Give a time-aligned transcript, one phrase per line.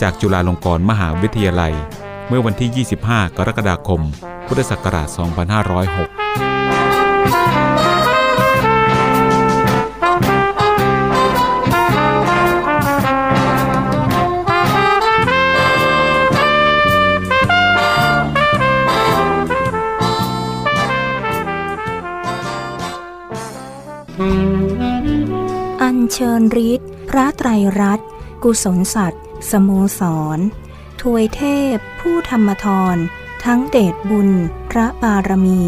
[0.00, 1.74] จากจุฬาลงกรณ์มหาวิทยาลัย
[2.28, 2.70] เมื่อวันที่
[3.06, 4.00] 25 กรกฎาคม
[4.46, 5.18] พุทธศักราช 2506
[25.82, 27.48] อัญเชิญฤทธิ์พระไตร
[27.80, 28.08] รัตน์
[28.42, 30.02] กุศลสัตว์ สโมส
[30.36, 30.38] ร
[31.00, 31.42] ถวยเท
[31.74, 32.96] พ ผู้ธรรมทร
[33.44, 34.30] ทั้งเดชบุญ
[34.70, 35.62] พระบารมี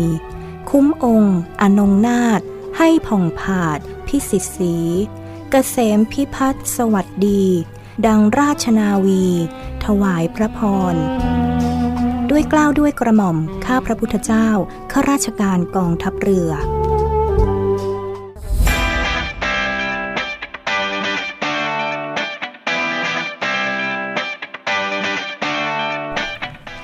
[0.71, 2.41] คุ้มองค์ อนงนาถ
[2.79, 5.07] ให้ผ่องผาด พิสิทธิ์สีก
[5.51, 7.45] เกษมพิพัฒน์สวัสดี
[8.07, 9.27] ดังราชนาวี
[9.85, 10.61] ถวายพระพ
[10.93, 10.95] ร
[12.31, 14.49] ด้วยกล้าวด้วยกระหม่อม ข้าพระพุทธเจ้า
[14.93, 16.51] ข้าราชการกองทัพเรือ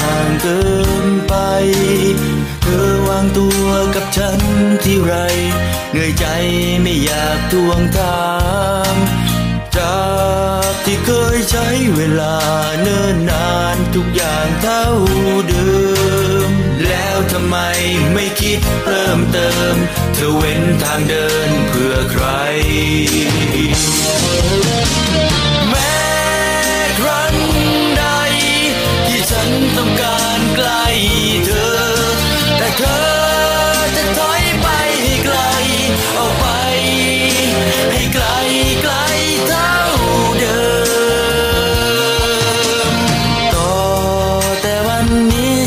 [0.00, 0.62] ห่างเกิ
[1.04, 1.34] นไป
[2.62, 4.40] เธอวางตัวกับฉัน
[4.84, 5.14] ที่ไร
[5.90, 6.26] เหนื่อยใจ
[6.82, 8.28] ไม่อยากทวงถา
[8.92, 8.94] ม
[9.76, 10.00] จา
[10.70, 12.36] กที่เคยใช้เวลา
[12.80, 14.86] เนิ่นนานทุกอย่างเท่า
[15.48, 15.70] เดิ
[16.48, 16.50] ม
[16.86, 17.56] แล้วทำไม
[18.14, 19.74] ไม่คิดเพิ่มเติม
[20.14, 22.24] เธอเว้นทางเดินเพื่อใคร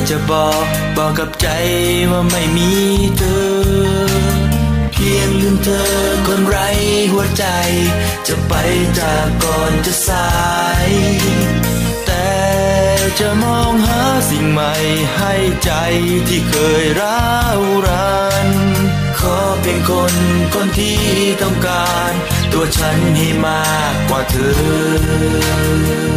[0.09, 0.65] จะบอก
[0.97, 1.47] บอกกับใจ
[2.11, 2.71] ว่าไม่มี
[3.17, 4.41] เธอ
[4.91, 5.83] เพียงลืมเธอ
[6.27, 6.69] คนไร้
[7.11, 7.45] หัวใจ
[8.27, 8.53] จะไป
[8.99, 10.29] จากก่อนจะสา
[10.87, 10.89] ย
[12.05, 12.29] แต่
[13.19, 14.73] จะมองหาสิ่งใหม่
[15.15, 15.71] ให้ใจ
[16.27, 17.29] ที่เคยร้า
[17.59, 18.49] วราน
[19.19, 20.15] ขอเพียงคน
[20.53, 20.99] คนที่
[21.41, 22.13] ต้องการ
[22.51, 26.11] ตัวฉันให้มากกว่าเธอ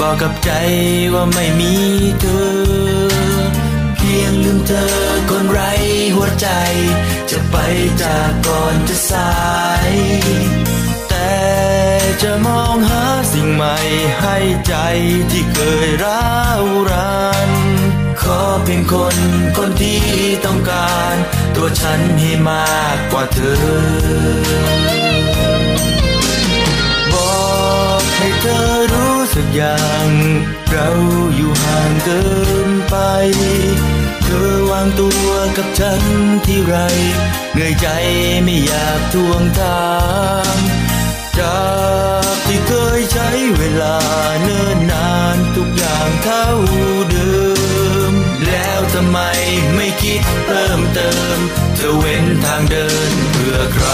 [0.00, 0.50] บอกกับใจ
[1.14, 1.74] ว่าไม่มี
[2.20, 3.08] เธอ
[3.96, 4.86] เพียงลืมเธอ
[5.30, 5.72] คนไร้
[6.14, 6.48] หัวใจ
[7.30, 7.56] จะไป
[8.02, 9.32] จากก่อนจะสา
[9.88, 9.90] ย
[11.08, 11.36] แต่
[12.22, 13.76] จะมองหาสิ่งใหม่
[14.20, 14.36] ให้
[14.66, 14.74] ใจ
[15.30, 17.50] ที่เคยร้าวรัน
[18.20, 19.16] ขอเพียงคน
[19.56, 20.02] คนที่
[20.44, 21.16] ต้องการ
[21.54, 24.68] ตัวฉันให้มากกว่าเธอ
[29.40, 30.10] สักอย่าง
[30.70, 30.90] เรา
[31.36, 32.24] อยู่ห่างเกิ
[32.68, 32.96] นไป
[34.24, 36.02] เธอวางตัวกับฉัน
[36.46, 36.76] ที่ไร
[37.52, 37.88] เหนื่อยใจ
[38.44, 39.88] ไม่อยากทวงถา
[40.56, 40.58] ม
[41.38, 41.62] จา
[42.32, 43.98] กที่เคยใช้เวลา
[44.42, 46.48] เนิ่นนานทุกอย่างเท่า
[47.10, 47.34] เดิ
[48.10, 48.12] ม
[48.46, 49.18] แล้วทำไม
[49.74, 51.38] ไม่คิดเพิ่มเติม
[51.76, 53.88] เธอเว้นทางเดินเพื่อใคร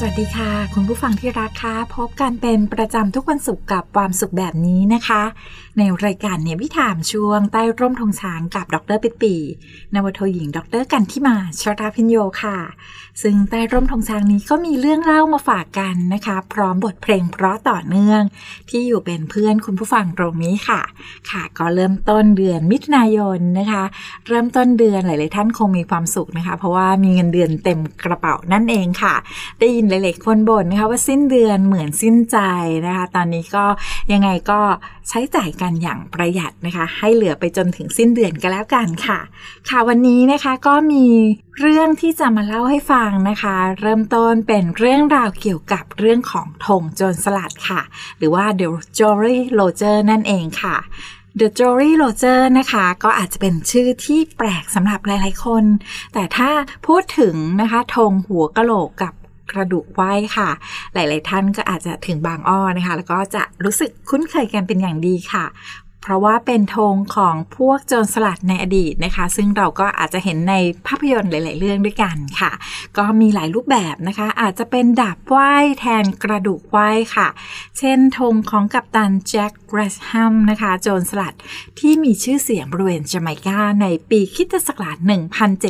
[0.00, 5.22] สวัสดีค่ะ คุณผู้ฟังที่รักค่ะพบกันเป็นประจำทุกวันศุกร์กับความสุขแบบนี้นะคะ
[5.78, 9.34] ในรายการเนี่ยวิถามช่วงใต้ร่มธงช้างกับดรปิปี
[9.94, 12.58] นวโทหญิง ดรกันที่มาชราพิญโยค่ะ
[13.22, 18.22] ซึ่งใต้ร่มธงช้างนี้ก็มีเรื่องเล่ามาฝากกันนะคะ พร้อมบทเพลงเพราะต่อเนื่อง
[18.70, 20.80] ที่อยู่เป็นเพื่อนคุณผู้ฟังตรงนี้ค่ะ
[21.30, 23.84] ค่ะ ก็เริ่มต้นเดือนมิถุนายนนะคะ
[24.28, 29.14] เริ่มต้นเดือนหลาย ๆ ท่านคงมีความสุขนะคะ เพราะว่ามีเงินเดือนเต็มกระเป๋านั่นเองค่ะ
[29.60, 32.38] ได้ยินหลาย ๆ คนบ่นนะคะว่าสิ้นเดือนเหมือนสิ้นใจ
[32.86, 33.64] นะคะ ตอนนี้ก็
[34.12, 34.60] ยังไงก็
[35.08, 39.18] ใช้จ่ายกันอย่างประหยัดนะคะ ให้เหลือไปจนถึงสิ้นเดือนก็แล้วกันค่ะ
[39.68, 41.04] ค่ะวันนี้นะคะก็มี
[41.60, 47.80] เรื่องที่จะมาเล่าให้ฟังนะคะ เริ่มต้นเป็นเรื่องราวเกี่ยวกับเรื่องของธงโจรสลัดค่ะ
[48.18, 48.68] หรือว่า The
[48.98, 50.76] Jolly Roger นั่นเองค่ะ
[51.40, 55.64] The Jolly Roger นะคะ ก็อาจจะเป็นชื่อที่แปลกสำหรับหลาย ๆ คน
[56.14, 56.50] แต่ถ้า
[56.86, 59.14] พูดถึงนะคะธงหัวกะโหลกกับ
[59.52, 60.48] กระดูกไว้ค่ะ
[60.94, 65.44] หลาย ๆ ท่านก็อาจจะถึงบางอ้อนะคะ แล้วก็จะรู้สึกคุ้นเคยกันเป็นอย่างดีค่ะ
[66.06, 70.54] เพราะว่าเป็นธงของพวกโจรสลัดในอดีตนะคะ ซึ่งเราก็อาจจะเห็นใน
[70.86, 72.52] ภาพยนตร์หลาย ๆ เรื่องด้วยกันค่ะ
[72.98, 77.28] ก็มีหลายรูปแบบนะคะ อาจจะเป็นดาบไหว้แทนกระดูกไหว้ค่ะ
[77.78, 81.34] เช่นธงของกัปตันแจ็คแรชแฮมนะคะ โจรสลัด
[81.78, 84.98] ที่มีชื่อเสียงบริเวณจาไมกาในปีคิตศักราช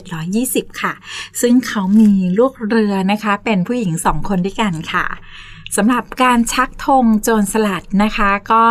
[0.04, 0.94] 1720 ค่ะ
[1.40, 5.06] ซึ่งเขามีลูกเรือนะคะ เป็นผู้หญิงสองคนด้วยกันค่ะ
[5.76, 8.64] สำหรับการชักธงโจรสลัดนะคะ ก็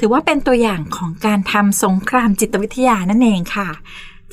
[0.00, 3.70] ถือว่าเป็นตัวอย่างของการทำสงครามจิตวิทยานั่นเองค่ะ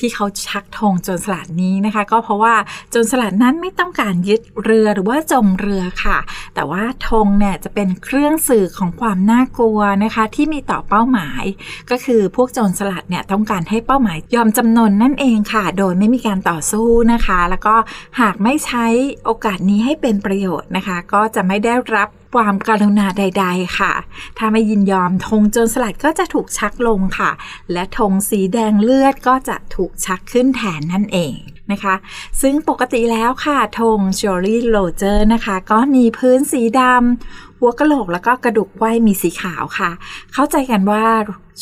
[0.02, 2.56] ที่เขาชักธงโจรสลัดนี้นะคะ ก็เพราะว่า
[2.90, 6.18] โจรสลัดนั้นไม่ต้องการยึดเรือหรือว่าจมเรือค่ะ
[6.56, 11.44] แต่ว่าธงเนี่ยจะเป็นเครื่องสื่อของความน่ากลัวนะคะ ที่มีต่อเป้าหมาย
[11.90, 17.76] ก็คือพวกโจรสลัดเนี่ยต้องการให้เป้าหมายยอมจำนนนั่นเองค่ะ โดยไม่มีการต่อสู้นะคะ แล้วก็
[18.22, 18.86] หากไม่ใช้
[19.26, 23.94] โอกาสนี้ให้เป็นประโยชน์นะคะ ก็จะไม่ได้รับ ความกรุณาใด ๆ ค่ะ
[24.38, 27.32] ถ้าไม่ยินยอมธงโจรสลัดก็จะถูกชักลงค่ะ
[27.72, 31.36] และธงสีแดงเลือดก็จะถูกชักขึ้นแทนนั่นเอง
[31.72, 31.96] นะคะ
[32.42, 39.92] ซึ่งปกติแล้วค่ะธงจอรี่โรเจอร์นะคะ ก็มีพื้นสีดำหัวกะโหลกแล้วก็กระดูกไว้มีสีขาวค่ะ
[40.34, 41.06] เข้าใจกันว่า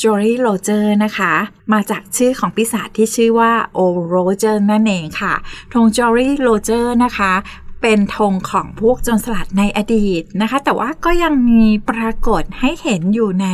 [0.01, 1.34] Jolly Roger นะคะ
[1.74, 5.34] มาจากชื่อของปีศาจที่ชื่อว่า Old Roger นั่นเองค่ะ
[5.74, 7.34] ธง Jolly Roger นะคะ
[7.82, 13.48] เป็นธงของพวกโจรสลัดในอดีตนะคะ แต่ว่าก็ยังมีปรากฏให้เห็นอยู่ใน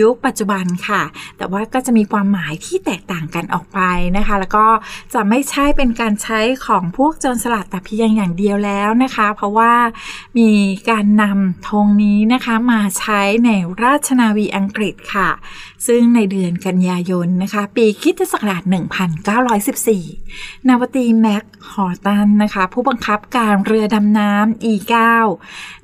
[0.00, 1.02] ยุคปัจจุบันค่ะ
[1.38, 3.80] แต่ว่าก็จะมีความหมายที่แตกต่างกันออกไป
[4.16, 4.66] นะคะ แล้วก็
[5.14, 9.72] จะไม่ใช่เป็นการใช้ของพวกโจรสลัดแต่เพียงอย่างเดียวแล้วนะคะ เพราะว่า
[10.38, 10.50] มี
[10.90, 13.50] การนำธงนี้นะคะมาใช้ใน
[13.82, 15.30] ราชนาวีอังกฤษค่ะ
[15.86, 18.62] ซึ่งในเดือนกันยายนนะคะ ปีคริสตศักราช
[19.44, 24.94] 1914 นาวตีแม็กฮอร์ตันนะคะ ผู้บังคับการเรือดำน้ำ E9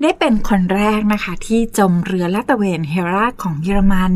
[0.02, 4.12] ได้เป็นคนแรกนะคะที่จมเรือลาดตระเวนเฮราของเยอรมัน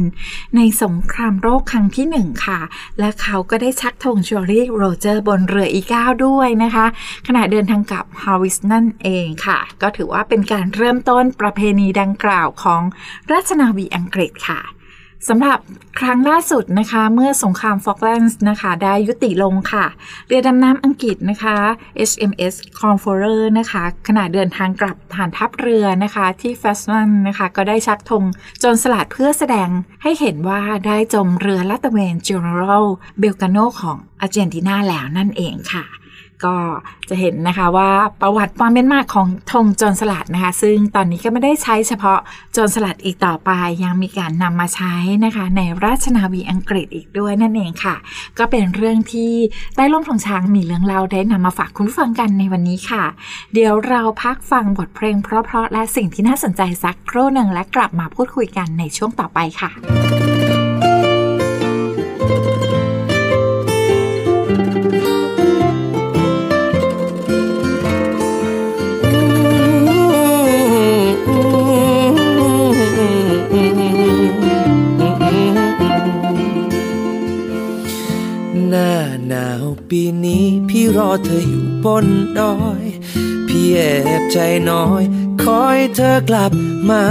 [0.57, 2.61] ในสงครามโลกครั้งที่หนึ่งค่ะ
[2.99, 5.95] และเขาก็ได้ชักธง Jolly Roger บนเรือ E9
[6.27, 6.87] ด้วยนะคะ
[7.27, 12.83] ขณะเดินทางกลับ Harwich นั่นเองค่ะ ก็ถือว่าเป็นการเริ่มต้นประเพณีดังกล่าวของ
[13.33, 14.76] ราชนาวีอังกฤษค่ะ
[15.29, 15.59] สำหรับ
[16.01, 19.87] ครั้งล่าสุดนะคะ เมื่อสงครามฟอล์กแลนด์นะคะ ได้ยุติลงค่ะ
[20.27, 21.57] เรือดำน้ำอังกฤษนะคะ
[22.11, 28.25] HMS Conqueror นะคะ ขณะเดินทางกลับฐานทัพเรือนะคะ ที่ Faslane นะคะ ก็ได้ชักธง
[28.61, 29.69] โจรสลัดเพื่อแสดง
[30.03, 32.87] ให้เห็นว่าได้จมเรือลาตเวน General
[33.23, 35.85] b e l g a n o ของอาร์เจนตินาแล้วนั่นเองค่ะ
[36.45, 36.57] ก็
[37.09, 37.91] จะเห็นนะคะว่า
[38.21, 42.19] ประวัติความเป็นมาของธงโจรสลัดนะคะ ซึ่งตอนนี้ก็ไม่ได้ใช้เฉพาะ
[42.53, 43.51] โจรสลัดอีกต่อไป
[43.85, 47.97] ยังมีการนำมาใช้นะคะ ในราชนาวีอังกฤษอีกด้วยนั่นเองค่ะ
[48.39, 49.33] ก็เป็นเรื่องที่
[49.75, 53.05] ใต้ร่มธงช้างมีเรื่องเล่าได้นำมาฝากคุณผู้ฟังกันในวันนี้ค่ะ
[53.55, 59.71] เดี๋ยวเราพักฟังบทเพลงเพราะๆและสิ่งที่น่าสนใจสักครู่หนึ่งและกลับมาพูดคุยกันในช่วงต่อไปค่ะ
[78.71, 78.91] หน้า
[79.29, 82.07] หนาวปีนี้ พี่รอเธออยู่บน
[82.39, 82.85] ดอย
[83.49, 83.81] พี่แอ
[84.21, 84.39] บใจ
[84.71, 85.03] น้อย
[85.43, 86.53] คอยเธอกลับ
[86.91, 87.03] มา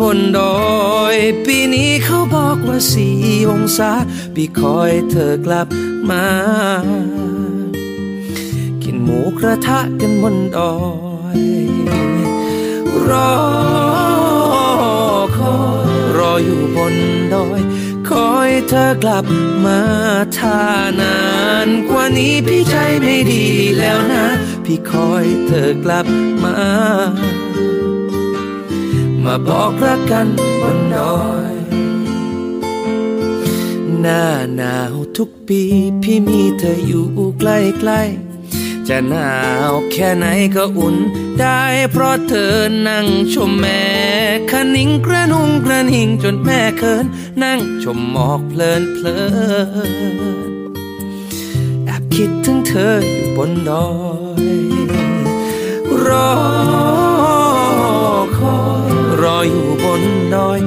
[0.00, 1.16] บนดอย
[1.46, 3.16] ปีนี้เขาบอกว่าสี่
[3.50, 3.92] องศา
[4.34, 5.68] พี่คอยเธอกลับ
[6.10, 6.24] มา
[8.82, 10.74] กินหมูกระทะกันบนดอ
[11.38, 11.40] ย
[13.08, 13.32] รอ
[15.36, 15.56] คอ
[15.90, 16.94] ยรออยู่บน
[17.34, 17.60] ดอย
[18.42, 19.26] อยเธอกลับ
[19.64, 19.80] มา
[20.38, 20.60] ถ้า
[21.00, 21.18] นา
[21.66, 23.44] นกว่านี้พี่ใจไม่ดี
[23.78, 24.26] แล้วนะ
[24.64, 26.06] พี่คอยเธอกลับ
[26.44, 26.56] มา
[29.24, 30.26] มาบอกรักกัน
[30.60, 31.22] บนดอ
[31.52, 31.54] ย
[34.00, 34.24] หน้า
[34.56, 35.62] หนาวทุกปี
[36.02, 37.06] พี่มีเธออยู่
[37.38, 37.44] ใก
[37.90, 38.31] ล้ๆ
[38.94, 39.36] จะหนา
[39.70, 40.96] วแค่ไหนก็อุ่น
[41.40, 42.54] ได้เพราะเธอ
[42.88, 43.82] นั่งชมแม่
[44.50, 47.04] คนิ่งกระนุงกระนิ่งจนแม่เคิน
[47.42, 49.18] นั่งชมหมอกเพลินเพลิ
[50.50, 50.52] น
[51.84, 53.88] แอบคิดถึงเธออยู่บนดอ
[54.42, 54.44] ย
[56.06, 56.32] รอ
[58.38, 58.58] คอ
[58.90, 60.02] ยรออยู่บน
[60.34, 60.58] ดอย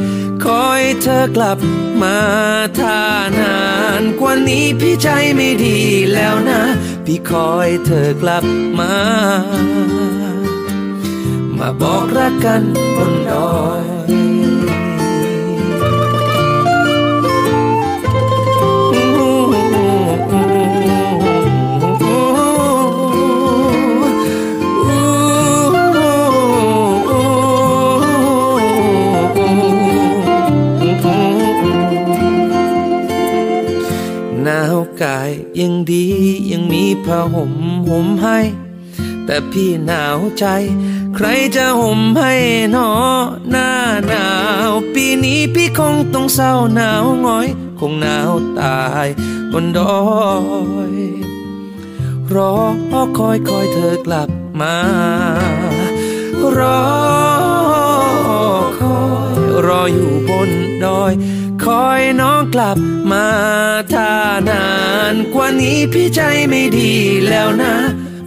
[0.46, 1.60] คอยเธอกลับ
[2.02, 2.18] มา
[2.80, 3.00] ถ้า
[3.40, 3.60] นา
[4.02, 5.78] น กว่านี้พี่ใจไม่ดี
[6.14, 6.62] แล้วนะ
[7.06, 8.46] พี่คอยเธอกลับ
[8.80, 8.94] มา
[11.58, 12.64] มาบอกรักกัน
[12.96, 13.50] บนดอ
[13.84, 13.96] ย
[35.04, 36.06] กาย ยังดี
[36.52, 37.54] ยังมีผ้าห่ม
[37.90, 38.40] ห่มให้
[39.26, 40.46] แต่พี่หนาวใจ
[41.16, 42.34] ใครจะห่มให้
[42.76, 42.90] นอ
[43.50, 43.70] หน้า
[44.08, 44.28] หนา
[44.70, 47.48] ว ปีนี้พี่คงต้องเศร้าหนาวง้อย
[47.80, 49.08] คงหนาวตาย
[49.52, 49.98] บนดอ
[50.92, 50.94] ย
[52.34, 52.54] รอ
[53.18, 54.30] คอยคอยเธอกลับ
[54.62, 54.78] มา
[56.58, 56.82] รอ
[58.80, 59.00] คอ
[59.36, 60.50] ยรออยู่บน
[60.84, 61.14] ดอย
[61.66, 62.78] คอยน้องกลับ
[63.12, 63.28] มา
[63.94, 64.12] ถ้า
[64.50, 64.68] นา
[65.14, 66.92] นกว่านี้พี่ใจไม่ดี
[67.30, 67.74] แล้วนะ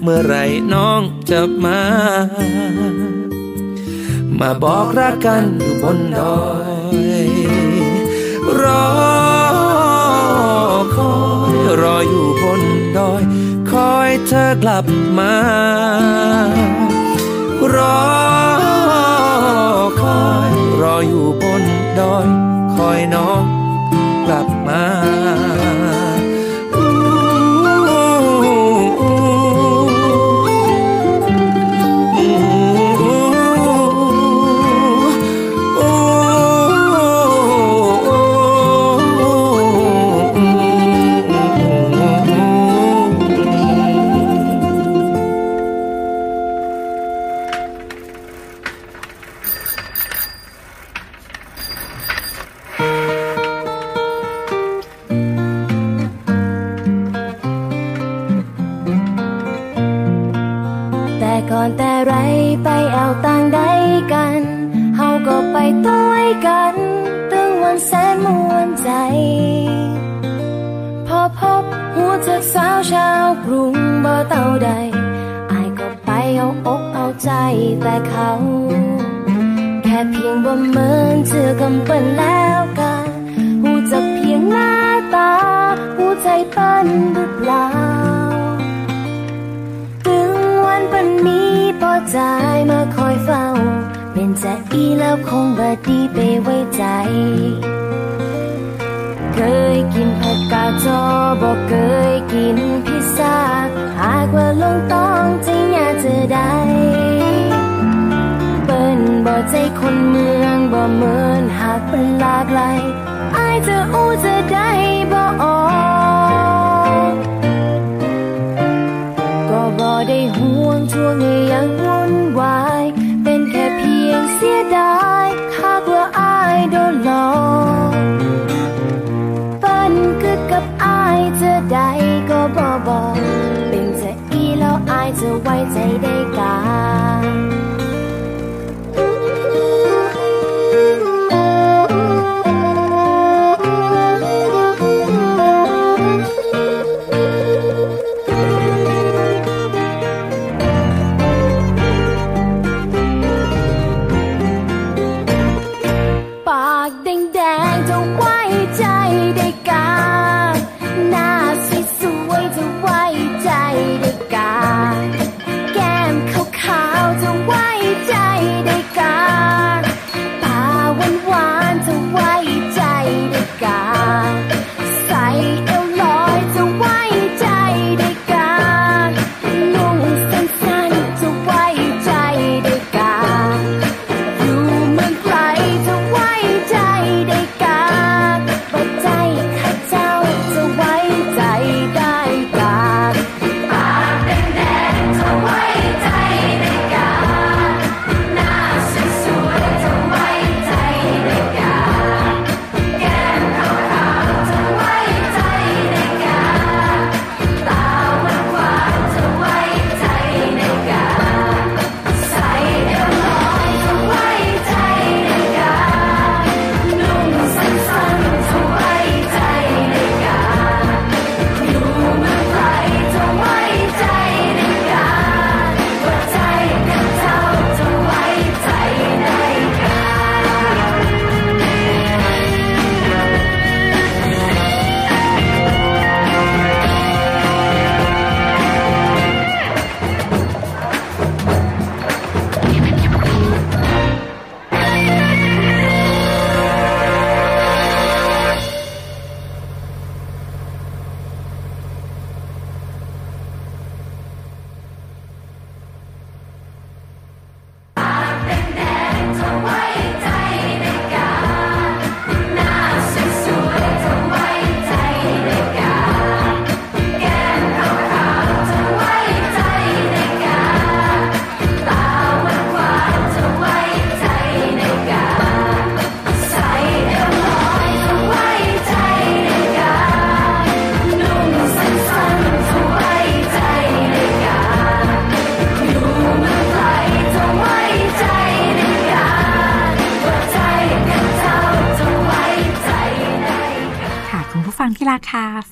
[0.03, 0.37] เมื่อไร
[0.73, 1.83] น้องจะมา
[4.41, 6.47] มาบอกรักกันอยู่บนดอ
[7.25, 7.29] ย
[8.61, 8.89] รอ
[10.97, 11.15] คอ
[11.53, 12.63] ยรออยู่บน
[12.97, 13.23] ดอย
[13.71, 14.87] คอยเธอกลับ
[15.19, 15.35] มา
[17.75, 17.99] รอ
[20.01, 21.63] คอยรออยู่บน
[22.01, 22.29] ดอย
[23.11, 23.58] ค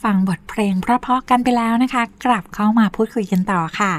[0.05, 3.93] ฟังบทเพลงเพราะๆกันไปแล้วนะคะ กลับเข้ามาพูดคุยกันต่อค่ะ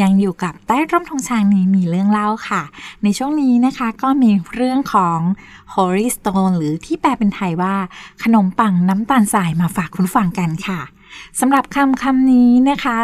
[0.00, 2.62] ยังอยู่กับใต้ร่มธงชางนี้มีเรื่องเล่าค่ะ
[3.02, 5.18] ในช่วงนี้นะคะก็มีเรื่องของ
[5.74, 7.74] h o r y Stone หรือที่แปลเป็นไทยว่า
[8.22, 10.80] ขนมปังน้ำตาลสายมาฝากคุณฟังกันค่ะ
[11.40, 12.98] สำหรับคำคำนี้นะคะ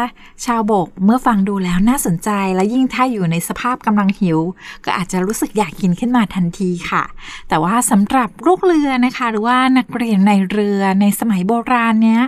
[0.45, 4.39] ชาวโบกเมื่อฟังดูแล้วน่าสนใจและยิ่งถ้าอยู่ในสภาพกำลังหิว
[4.85, 7.03] ก็อาจจะรู้สึกอยากกินขึ้นมาทันทีค่ะ
[7.49, 12.21] แต่ว่าสำหรับลูกเรือนะคะ หรือว่านักเรียนในเรือในสมัยโบราณเนี้ย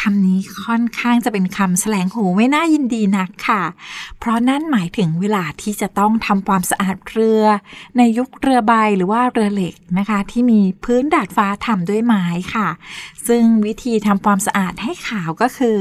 [0.00, 3.62] คำนี้ค่อนข้างจะเป็นคำแสลงหูไม่น่ายินดีนักค่ะ
[4.18, 7.42] เพราะนั่นหมายถึงเวลาที่จะต้องทำความสะอาดเรือ
[7.96, 12.24] ในยุคเรือใบหรือว่าเรือเหล็กนะคะ ที่มีพื้นดาดฟ้าทำด้วยไม้
[12.54, 12.68] ค่ะ
[13.28, 15.78] ซึ่งวิธีทำความสะอาดให้ขาวก็คือ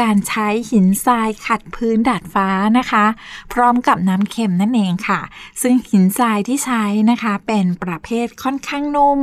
[0.00, 3.04] การใช้หินทรายขัดพื้นดาดฟ้านะคะ
[3.52, 5.20] พร้อมกับน้ำเค็มนั่นเองค่ะ
[5.62, 9.20] ซึ่งหินทรายที่ใช้นะคะเป็นประเภทค่อนข้างนุ่ม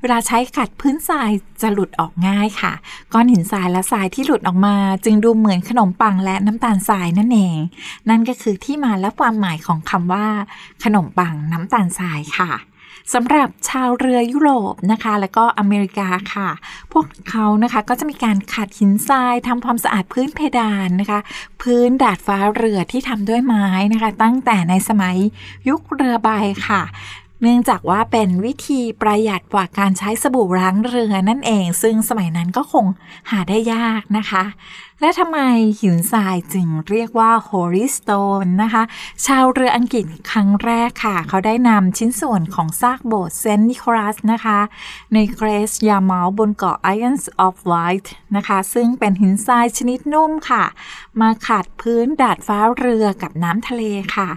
[0.00, 1.30] เวลาใช้ขัดพื้นทราย
[1.62, 2.72] จะหลุดออกง่ายค่ะ
[3.12, 7.56] ก้อนหินทรายและทรายที่หลุดออกมา จึงดูเหมือนขนมปังและน้ำตาลทรายนั่นเอง
[8.08, 10.26] นั่นก็คือที่มาและความหมายของคำว่า
[10.84, 12.52] ขนมปังน้ำตาลทรายค่ะ
[13.14, 16.48] สำหรับชาวเรือยุโรปนะคะ และก็อเมริกาค่ะ
[16.92, 21.20] พวกเขานะคะก็จะมีการขัดหินทรายทำความสะอาดพื้นเพดานนะคะ
[21.62, 25.16] พื้นดาดฟ้าเรือที่ทำด้วยไม้นะคะ ตั้งแต่ในสมัย
[25.68, 26.28] ยุคเรือใบ
[26.68, 26.82] ค่ะ
[27.42, 32.86] เนื่องจากว่าเป็นวิธีประหยัดกว่าการใช้สบู่ล้างเรือนั่นเอง ซึ่งสมัยนั้นก็คง
[33.30, 34.44] หาได้ยากนะคะ
[35.00, 35.38] และทำไม
[35.80, 38.82] หินทรายจึงเรียกว่า Holy Stone นะคะ
[39.26, 44.58] ชาวเรืออังกฤษครั้งแรกค่ะ เขาได้นำชิ้นส่วนของซากโบสถ์เซนต์นิโคลัสนะคะ
[45.14, 48.06] ในเกรสยาเมาบนเกาะ Islands of Wight
[48.36, 50.64] นะคะ ซึ่งเป็นหินทรายชนิดนุ่มค่ะ
[51.20, 53.82] มาขัดพื้นดาดฟ้าเรือกับน้ำทะเล
[54.16, 54.28] ค่ะ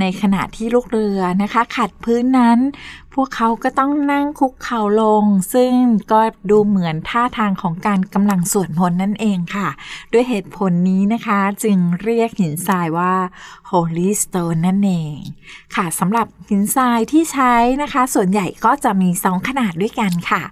[0.00, 2.58] ในขณะที่ลูกเรือนะคะ ขัดพื้นนั้น
[3.20, 5.72] วกเขาก็ต้องนั่งคุกเข่าลง ซึ่ง
[6.12, 9.68] ก็ดูเหมือนท่าทางของการกำลังสวดมนต์นั่นเองค่ะ
[10.12, 13.14] ด้วยเหตุผลนี้นะคะ จึงเรียกหินทรายว่า
[13.70, 15.16] Holy Stone นั่นเอง
[15.74, 20.42] ค่ะสำหรับหินทรายที่ใช้นะคะ ส่วนใหญ่ก็จะมี2ขนาดด้วยกันค่ะ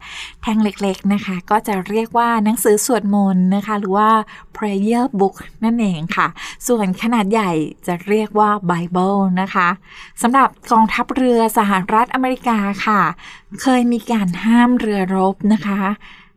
[0.42, 4.11] แท่งเล็กๆนะคะ ก็จะเรียกว่าหนังสือสวดมนต์นะคะ หรือว่า
[4.57, 6.26] prayer book นั่นเองค่ะ
[6.68, 7.50] ส่วนขนาดใหญ่
[7.87, 9.68] จะเรียกว่า Bible นะคะ
[10.22, 13.02] สำหรับกองทัพเรือสหรัฐอเมริกาค่ะ
[13.62, 15.80] เคยมีการห้ามเรือรบนะคะ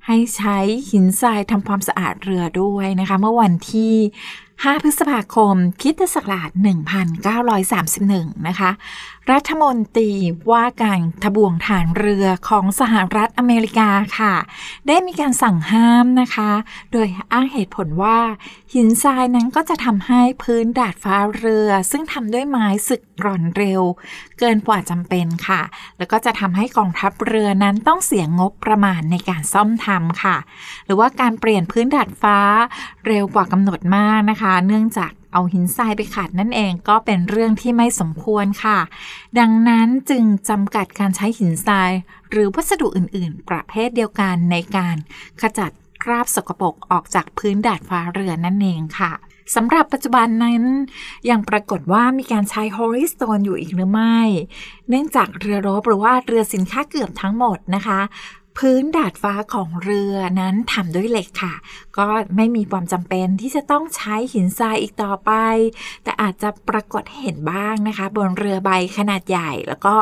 [0.08, 0.58] ให้ใช้
[0.90, 3.94] หินทรายทำความสะอาดเรือด้วยนะคะ เมื่อวันที่
[4.34, 6.50] 5 พฤษภาคมคิดศักราช
[7.88, 8.72] 1931 นะคะ
[9.30, 10.12] รัฐมนตรี
[10.52, 14.36] ว่าการทบวงฐานเรือของสหรัฐอเมริกาค่ะ
[14.88, 16.52] ได้มีการสั่งห้ามนะคะ
[16.92, 18.20] โดยอ้างเหตุผลว่า
[18.74, 23.82] หินทรายนั้นก็จะทำให้พื้นดาดฟ้าเรือ ซึ่งทำด้วยไม้สึกร่อนเร็ว
[24.40, 25.62] เกินกว่าจำเป็นค่ะ
[25.98, 30.38] แล้วก็จะทำให้กองทัพเรือนั้นต้องเสียงบประมาณในการซ่อมทำค่ะ
[30.86, 32.40] หรือว่าการเปลี่ยนพื้นดาดฟ้า
[33.08, 38.80] เร็วกว่ากำหนดมากนะคะ เนื่องจาก เอาหินทรายไปขัดนั่นเองก็เป็นเรื่องที่ไม่สมควรค่ะ
[39.40, 41.92] ดังนั้นจึงจำกัดการใช้หินทราย
[42.32, 44.96] หรือวัสดุอื่น ๆ ประเภทเดียวกันในการ
[45.42, 45.72] ขจัด
[46.04, 49.14] คราบสกปรกออกจากพื้นดาดฟ้าเรือนั่นเองค่ะ
[49.56, 50.64] สำหรับปัจจุบันนั้น
[51.30, 54.20] ยังปรากฏว่ามีการใช้ h o r i s t o n e อยู่อีกหรือไม่
[54.90, 58.00] เนื่องจากเรือรบหรือว่าเรือสินค้าเกือบทั้งหมดนะคะ
[58.58, 61.56] พื้นดาดฟ้าของเรือนั้นทำด้วยเหล็กค่ะ
[61.98, 65.32] ก็ไม่มีความจำเป็นที่จะต้องใช้หินทรายอีกต่อไป
[66.04, 69.96] แต่อาจจะปรากฏเห็นบ้างนะคะ บนเรือใบขนาดใหญ่ แล้วก็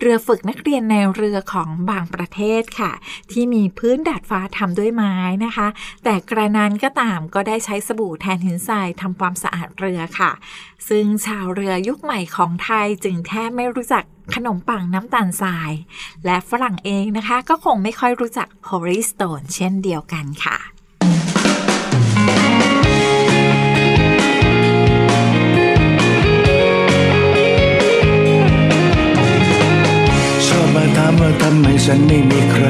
[0.00, 2.92] เรือฝึกนักเรียนในเรือของบางประเทศค่ะ
[3.30, 5.68] ที่มีพื้นดาดฟ้าทำด้วยไม้นะคะ
[6.04, 10.32] แต่กระนั้นก็ตามก็ได้ใช้สบู่แทนหินทรายทำความสะอาดเรือค่ะ
[10.88, 15.72] ซึ่งชาวเรือยุคใหม่ของไทยจึงแทบไม่รู้จักขนมปังน้ำตาลทราย
[16.24, 20.58] และฝรั่งเองนะคะ ก็คงไม่ค่อยรู้จัก Holy Stone เช่นเดียวกันค่ะ
[30.46, 32.66] ชอบมาถามว่าทำไมฉันไม่มีใคร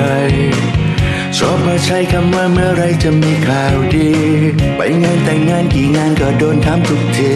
[1.38, 4.10] ชอบมาใช้คำว่าเมื่อไรจะมีข่าวดี
[4.76, 7.34] ไปงานแต่งงานกี่งานก็โดนถามทุกที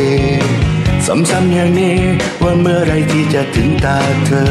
[1.07, 1.99] ซ้ำๆอย่างนี้
[2.43, 4.45] ว่าเมื่อไรที่จะถึงตาเธอ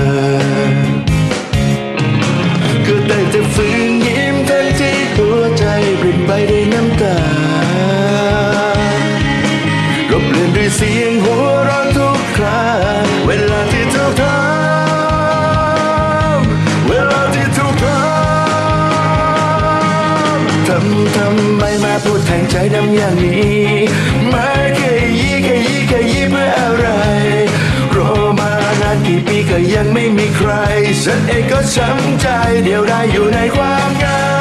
[2.86, 5.64] ก็ได้แต่ฝืนยิ้มทั้งที่หัวใจ
[6.00, 7.18] ปริ่มไปด้วยน้ำตา
[10.12, 12.62] รบเลือนด้วยเสียงหัวเราะทุกครา
[13.26, 24.53] เวลาที่เธอทำเวลาที่ทุกทำทำทำไมมาพูดแทงใจดำอย่างนี้
[31.16, 32.28] ฉันเองก็ช้ำใจ
[32.64, 34.33] เดียวได้อยู่ในความเงา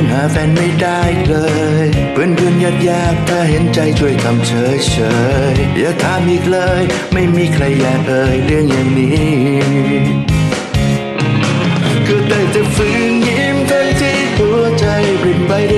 [0.00, 1.34] ยังหาแฟนไม่ได้เล
[1.84, 4.96] ย เพื่อนเพื่อนญาติญาติถ้าเห็นใจช่วยทำเฉยเฉ
[5.54, 6.82] ยอย่าถามอีกเลย
[7.12, 9.18] ไม่มีใครอยากเอ่ยเรื่องอย่างนี้
[12.06, 14.86] ก็ได้แต่ฝืนยิ้มทั้งที่หัวใจ
[15.22, 15.77] ปริ่มไปด้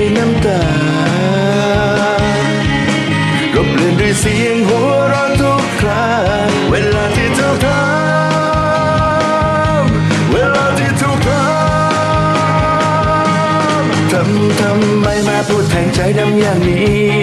[16.09, 17.19] ดแทงใจดำอย่างนี้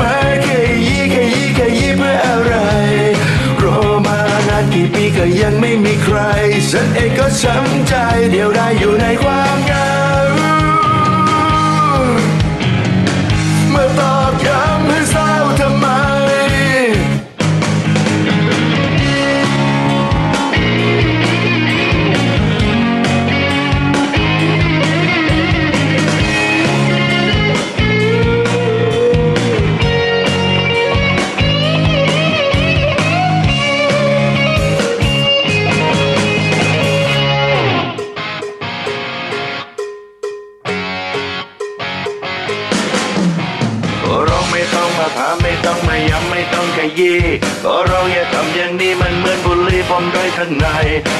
[0.00, 2.54] มาแค่ยี่แค่ยี่แค่ยี่เพื่ออะไร
[3.62, 6.18] รอมานานกี่ปีก็ยังไม่มีใคร
[6.70, 7.92] ฉันเองก็ช้ำใจ
[8.30, 9.93] เดียวได้อยู่ในความเหงา
[49.94, 50.68] บุหรี่ผมด้อยข้างใน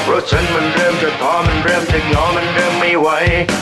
[0.03, 3.09] เพราะฉันมันเริ่มจะท้อมันเริ่มจะงอมันเริ่มไม่ไหว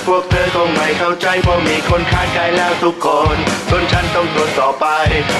[0.07, 3.37] พวกเธอคงไม่เข้าใจเพราะมีคนข้างกายแล้วทุกคน
[3.69, 4.85] ส่วนฉันต้องทนต่อไป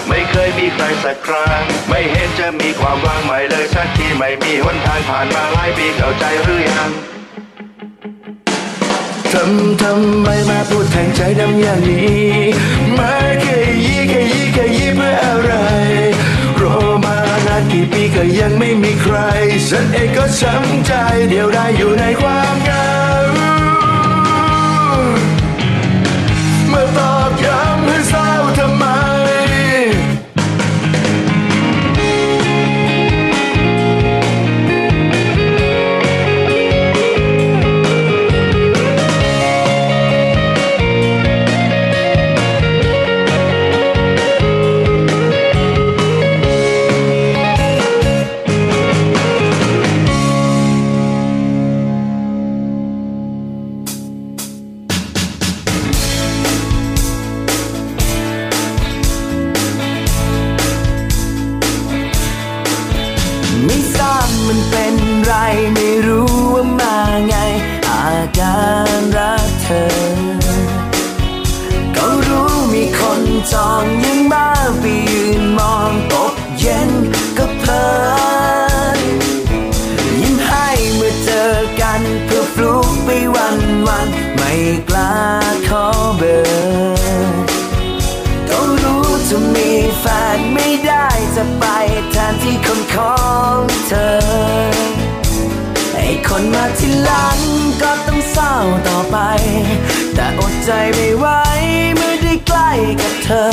[0.07, 6.91] ไม่เคยมีใครสักครั้ง ไม่เห็นจะมีความว่างใหม่เลยสักทีไม่มีหนทางผ่านมาหลายปีเข้าใจหรือยัง
[9.31, 12.33] ทำทำไมมาพูดแทงใจดำอย่างนี้
[12.97, 13.72] มาแค่ยี่แค่ยี่
[17.83, 19.17] กี่ปีก็ยังไม่มีใคร
[19.69, 20.91] ฉันเองก็ช้ำใจ
[21.29, 22.87] เดียวได้อยู่ในความเหงา
[26.69, 27.62] เมื่อตอบย้ำ
[93.93, 94.13] ธอ
[95.95, 97.39] ไอ้คนมาที่หลัง
[97.81, 98.53] ก็ต้องเศร้า
[98.87, 99.17] ต่อไป
[100.15, 101.25] แต่อดใจไม่ไหว
[101.95, 103.49] เมื่อได้ใกล้กับเธอ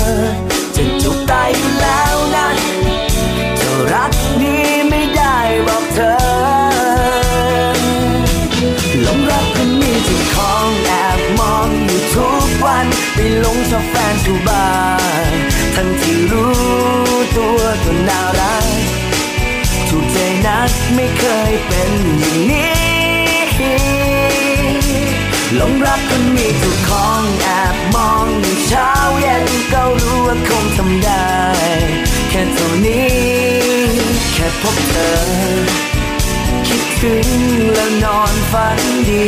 [0.77, 2.47] จะจุกตายอยู่แล้วนะ
[3.59, 6.15] จะรักนี้ไม่ได้บอกเธอ
[9.03, 14.69] หลงรักคนมีเจ้าของแอบมองอยู่ทุกวันไปหลงชอบแฟนทุบา
[15.31, 15.33] น
[15.75, 16.55] ทั้งที่รู้
[17.37, 18.40] ตัวก็น่ารัก
[20.95, 22.71] ไม่เคยเป็นอย่างนี้
[25.57, 28.29] หลงรักคนมีเจ้าของแอบมอง
[28.67, 31.29] เช้าเย็นก็รู้ว่าคงทำได้
[32.31, 33.11] แค่เท่านี้
[34.35, 35.11] แค่พบเธอ
[36.67, 37.29] คิดถึง
[37.75, 39.27] แล้วนอนฝันดี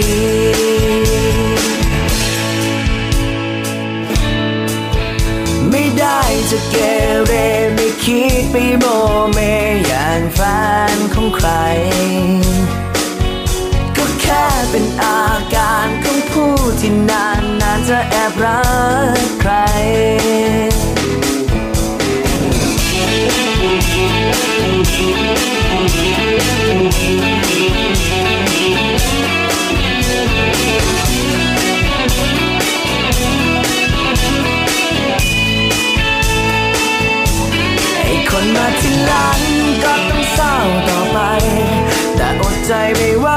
[5.70, 6.76] ไม่ได้จะเก
[7.26, 7.32] เร
[8.04, 8.84] คิดไปโม
[9.32, 9.38] เม
[9.86, 10.40] อย่างแฟ
[10.94, 11.50] นของใคร
[13.96, 15.22] ก็แค่เป็นอา
[15.54, 18.62] การของผู้ที่นานนานจะแอบรั
[19.16, 19.52] กใคร
[27.28, 39.40] ไอนมาที่หลัง
[39.84, 40.54] ก็ต้องเศร้า
[40.88, 41.18] ต่อไป
[42.16, 43.28] แต่อดใจไม่ไหว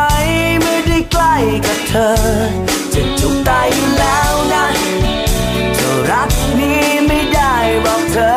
[0.61, 2.11] เมื่อได้ใกล้กับเธอ
[2.93, 4.65] จะจุกตายอยู่แล้วนะ
[5.77, 8.31] จะรักนี้ไม่ได้บอกเธอ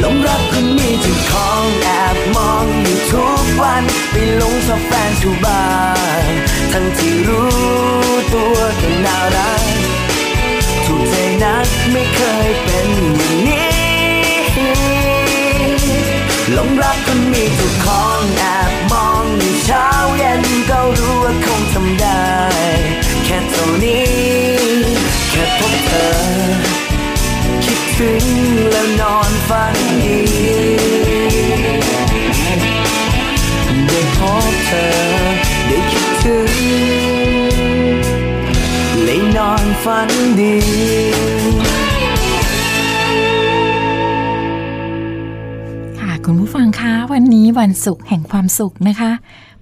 [0.00, 5.64] หลงรักคนมีเจ้าของแอบมองอยู่ทุกวันไปหลงชอบแฟนทุกบ้า
[6.22, 6.32] น
[6.72, 7.52] ทั้งที่รู้
[8.32, 9.62] ตัวก็น่ารัก
[10.84, 13.73] ถูกใจนักไม่เคยเป็นอย่างนี้
[16.54, 19.86] หลงรักคนมีเจ้าของแอบมองอยู่เช้า
[20.18, 22.24] เย็นก็รู้ว่าคงทำได้
[23.24, 24.06] แค่เท่านี้
[25.30, 26.08] แค่พบเธอ
[27.64, 28.24] คิดถึง
[28.70, 30.20] แล้วนอนฝันดี
[33.88, 34.18] ได้พ
[34.50, 34.88] บเธอ
[35.68, 36.52] ได้คิดถึง
[39.04, 40.56] เลยนอนฝันดี
[46.28, 49.12] คุณผู้ฟังคะวันนี้วันศุกร์แห่งความสุขนะคะ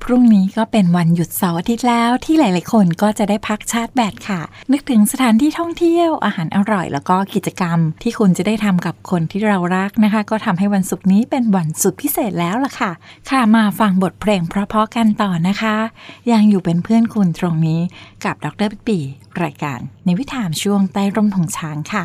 [0.02, 4.40] พรุ่งนี้ก็เป็นวันหยุดเสาร์อาทิตย์แล้วที่หลาย ๆ คนก็จะได้พักชาร์จแบตค่ะ
[4.72, 12.90] นึกถึงสถานที่ท่องเที่ยวอาหารอร่อย แล้วก็กิจกรรม ที่คุณจะได้ทำกับคนที่เรารักนะคะ ก็ทำให้วันศุกร์นี้เป็นวันสุดพิเศษแล้วล่ะค่ะ
[13.30, 15.76] ค่ะมาฟังบทเพลงเพราะๆกันต่อนะคะ
[16.32, 17.80] ยังอยู่เป็นเพื่อนคุณตรงนี้
[18.24, 18.98] กับดรปิปี
[19.42, 22.04] รายการในวิถามช่วงใต้ร่มของช้างค่ะ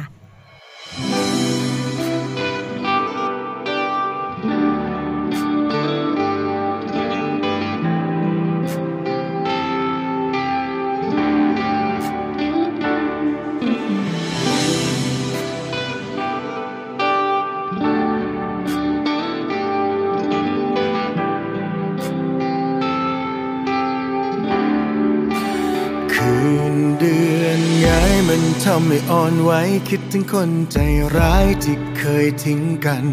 [28.98, 29.52] ยอ่อนไหว
[29.90, 30.78] คิดถึงคนใจ
[31.18, 33.06] ร้ายที่เคยทิ้งกัน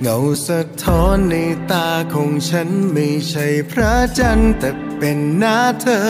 [0.00, 0.16] เงา
[0.46, 1.34] สะท้อนใน
[1.72, 6.00] ตาของฉันไม่ใช่พระจันทร์แต่เป็นหน้าเธอ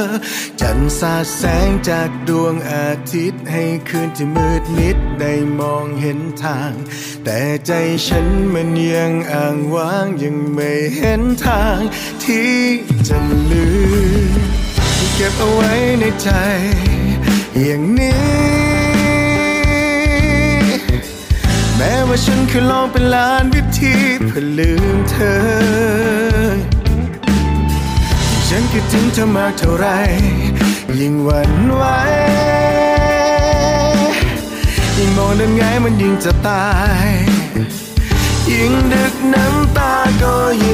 [0.60, 6.72] จันทร์สาดแสงจากดวงอาทิตย์ให้คืนที่มืดมิดได้มองเห็นทาง
[7.24, 7.72] แต่ใจ
[8.06, 11.78] ฉันมันยังอ่างว้างยังไม่เห็นทาง
[12.24, 12.54] ที่
[13.08, 13.18] จะ
[13.50, 13.68] ลื
[14.30, 14.40] ม
[15.14, 16.28] เก็บเอาไว้ในใจ
[17.62, 18.63] อย่างนี้
[21.76, 23.94] แม้ว่าฉันเคยลองเป็นล้านวิธี
[24.26, 25.38] เพื่อลืมเธอ
[28.48, 29.86] ฉันคิดถึงเธอมากเท่าไร
[30.98, 31.82] ยิ่งหวั่นไหว
[34.96, 36.66] ยิ่งมองด้านไงมันยิ่งจะตา
[37.06, 37.08] ย
[38.50, 40.72] ยิ่งดึกน้ำตาก็ยิ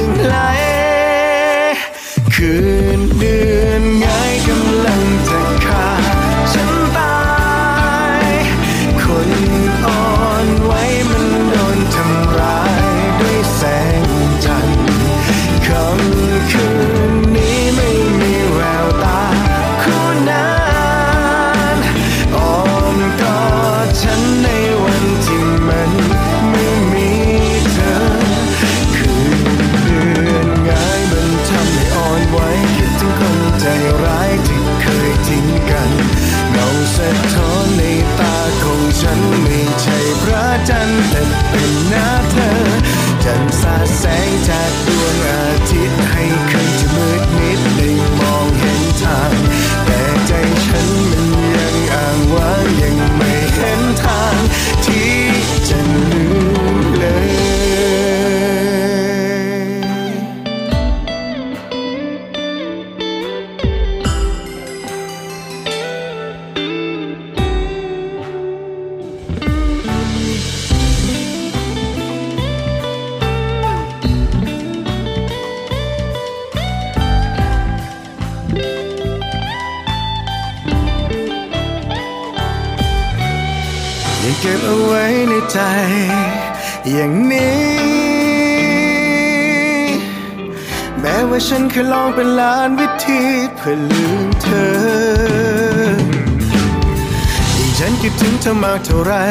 [98.91, 99.30] chorar.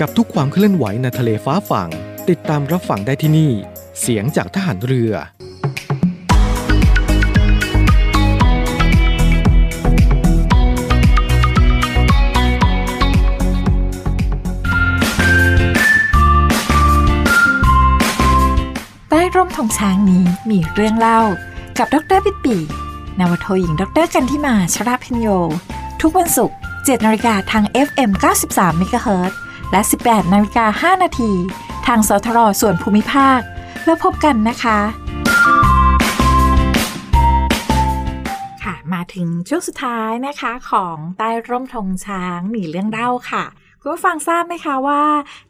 [0.00, 1.88] กับทุกความเคลื่อนไหวในทะเลฟ้าฝั่ง
[2.28, 3.52] ติดตามรับฟังได้ที่นี่
[4.00, 5.12] เสียงจากทหารเรือ
[19.10, 21.20] ใต้ร่มธงช้างนี้มีเรื่องเล่า
[21.78, 22.56] กับดรปิดปี
[23.20, 25.28] นวโทหญิง ดรกันที่มาชราพิญโย
[26.00, 28.10] ทุกวันศุกร์7นาฬิกาทาง FM
[28.48, 29.34] 93 MHz
[29.74, 31.32] และ 18นาฬิกา5นาที
[31.86, 33.40] ทางสทรส่วนภูมิภาค
[33.84, 34.78] แล้วพบกันนะคะ
[38.62, 43.44] ค่ะมาถึงช่วงสุดท้ายนะคะของใต้ร่มธงช้างมีเรื่องเล่าค่ะ
[43.80, 45.04] คุณผู้ฟังทราบไหมคะว่า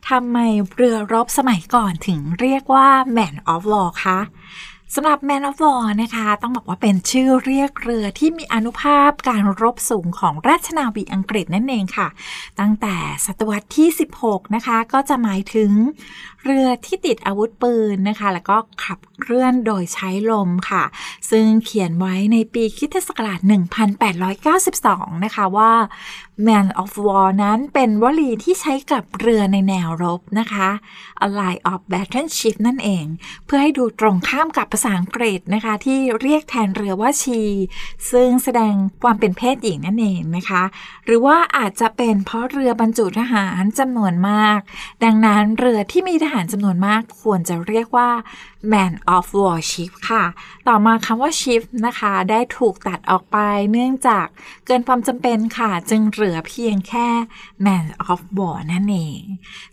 [0.08, 0.38] ทำไม
[0.74, 4.18] เรือรบสมัยก่อนถึงเรียกว่า Man of War คะ
[4.96, 12.08] สำหรับ Man of War นะคะ ต้องบอกว่าเป็นชื่อเรียกเรือที่มีอนุภาพการรบสูงของราชนาวีอังกฤษนั่นเองค่ะ
[12.60, 12.94] ตั้งแต่
[13.26, 13.88] ศตวรรษที่
[14.20, 15.70] 16 นะคะ ก็จะหมายถึง
[16.44, 20.84] เรือที่ติดอาวุธปืนนะคะ แล้วก็ขับเคลื่อนโดยใช้ลมค่ะ
[21.30, 23.40] ซึ่งเขียนไว้ในปีคริสตศักราช
[24.56, 25.72] 1892 นะคะว่า
[26.46, 30.68] Man of War นั้นเป็นวลีที่ใช้กับเรือในแนวรบนะคะ
[31.26, 33.04] A line of battleship นั่นเอง
[33.46, 37.42] เพื่อให้ดูตรงข้ามกับภาษาอังกฤษนะคะ ที่เรียกแทนเรือว่าชี
[38.12, 40.62] ซึ่งแสดงความเป็นเพศหญิงนั่นเองนะคะ
[41.04, 44.58] หรือว่าอาจจะเป็นเพราะเรือบรรจุทหารจำนวนมาก
[45.04, 48.10] ดังนั้นเรือที่มีทหารจำนวนมากควรจะเรียกว่า
[48.72, 50.24] Man of War Ship ค่ะ
[50.68, 53.38] ต่อมาคำว่า Ship นะคะ ได้ถูกตัดออกไป
[53.72, 54.26] เนื่องจาก
[54.66, 57.08] เกินความจำเป็นค่ะ จึงเหลือเพียงแค่
[57.66, 59.22] Man of War นั่นเอง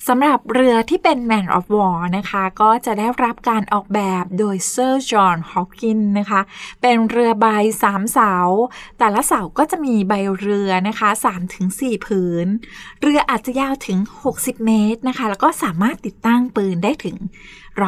[0.07, 6.41] สำหรับเรือที่เป็น Man of War นะคะ ก็จะได้รับการออกแบบโดย Sir John Hawkins นะคะ
[6.81, 7.47] เป็นเรือใบ
[7.83, 8.33] 3เสา
[8.99, 11.09] แต่ละเสาก็จะมีใบเรือนะคะ
[11.57, 12.47] 3-4ผืน
[13.01, 13.99] เรืออาจจะยาวถึง
[14.31, 17.17] 60 เมตรนะคะ แล้วก็สามารถติดตั้งปืนได้ถึง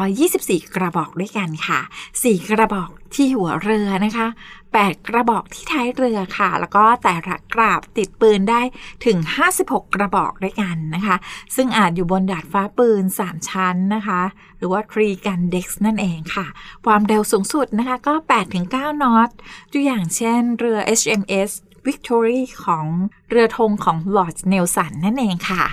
[0.02, 1.80] 124 กระบอกด้วยกันค่ะ
[2.14, 4.26] 4 กระบอกที่หัวเรือนะคะ
[4.68, 8.60] 8 กระบอกที่ท้ายเรือค่ะ แล้วก็แต่ละกราบติดปืนได้
[9.04, 9.18] ถึง
[9.54, 11.16] 56 กระบอกด้วยกันนะคะ
[11.56, 14.20] ซึ่งอาจอยู่บนดาดฟ้าปืน 3 ชั้นนะคะ
[14.58, 16.46] หรือว่า tree gun deck นั่นเองค่ะ
[16.86, 18.14] ความเร็วสูงสุดนะคะก็
[18.58, 19.28] 8-9 นอต
[19.72, 21.50] ตัวอย่างเช่นเรือ HMS
[21.86, 22.86] Victory ของ
[23.30, 25.64] เรือธงของ Lord Nelson นั่นเองค่ะ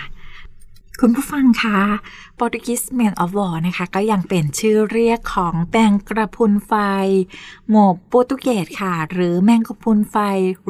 [1.05, 1.79] คุณผู้ฟังคะ
[2.39, 6.73] Portuguese Man of War นะคะ ก็ยังเป็นชื่อเรียกของแมงกระพุนไฟ
[7.69, 10.15] หมกโปรตุเกสค่ะ หรือแมงกระพุนไฟ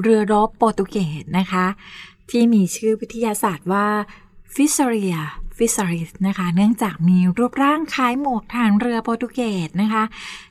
[0.02, 1.66] เรือรบโปรตุเกสนะคะ
[2.30, 3.88] ที่มีชื่อวิทยาศาสตร์ว่า
[4.54, 5.22] Fissaria
[5.58, 10.04] Fissaris นะคะ เนื่องจากมีรูปร่างคล้ายหมวกทางเรือโปรตุเกสนะคะ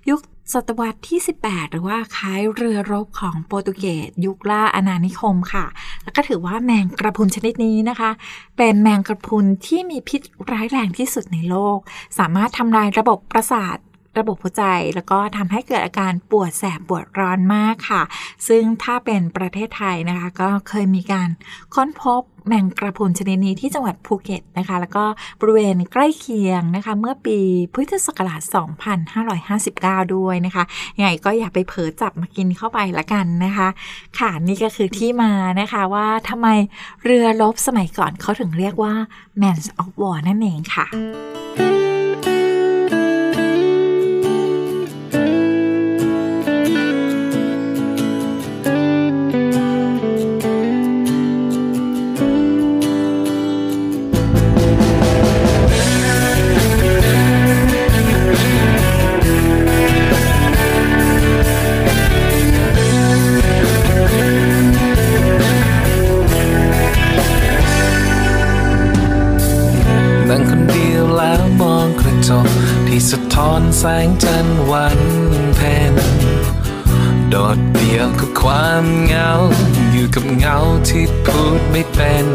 [0.08, 0.20] ยุค
[0.52, 5.66] ศตวรรษที่ 18 หรือว่าคล้ายเรือรบของโปรตุเกสยุคล่าอาณานิคมค่ะ
[6.04, 8.10] แล้วก็ถือว่าแมงกระพุนชนิดนี้นะคะ
[8.56, 10.20] เป็นแมงกระพุนที่มีพิษ
[10.50, 11.78] ร้ายแรงที่สุดในโลก
[12.18, 13.76] สามารถทำลายระบบประสาท
[14.18, 18.02] ระบบหัวใจ แล้วก็ทำให้เกิดอาการปวดแสบปวดร้อนมากค่ะ
[18.48, 21.28] ซึ่งถ้าเป็นประเทศไทยนะคะ ก็เคยมีการ
[21.74, 25.04] ค้นพบแมงกระพุนชนิดนี้ที่จังหวัดภูเก็ตนะคะ แล้วก็
[25.40, 27.38] บริเวณใกล้เคียงนะคะ เมื่อปี
[27.74, 28.40] พุทธศักราช
[29.46, 30.64] 2559 ด้วยนะคะ
[30.96, 33.68] ยังไงก็อย่าไปเผลอจับมากินเข้าไปละกันนะคะ
[34.18, 36.48] ค่ะนี่ก็คือที่มานะคะว่าทำไม
[37.04, 38.94] เรือรบสมัยก่อนเขาถึงเรียกว่า
[39.40, 41.79] Man of War นั่นเองค่ะ
[73.84, 75.00] แสงจันทร์วัน
[75.56, 75.94] เพ็ญ
[77.28, 79.30] โดดเดี่ยวกับความเหงา
[79.92, 80.58] อยู่กับเงา
[80.88, 82.26] ที่พูดไม่เป็น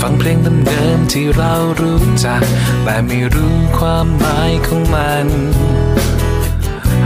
[0.00, 2.42] ฟังเพลงเดิมๆที่เรารู้จัก
[2.84, 5.26] แต่ไม่รู้ความหมายของมัน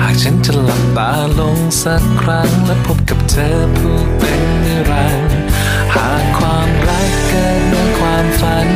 [0.01, 5.41] หากฉันจะหลับตาลงสักครั้ง และพบกับเธอผู้เป็นนิรันดร์
[5.95, 8.69] หากความรักเกินความฝัน